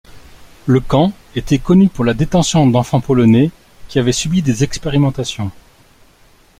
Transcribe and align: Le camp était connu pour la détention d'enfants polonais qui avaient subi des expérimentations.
Le 0.65 0.79
camp 0.79 1.13
était 1.35 1.59
connu 1.59 1.87
pour 1.87 2.03
la 2.03 2.15
détention 2.15 2.65
d'enfants 2.65 3.01
polonais 3.01 3.51
qui 3.87 3.99
avaient 3.99 4.11
subi 4.11 4.41
des 4.41 4.63
expérimentations. 4.63 5.51